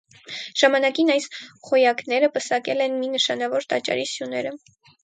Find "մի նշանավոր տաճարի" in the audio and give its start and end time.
3.05-4.13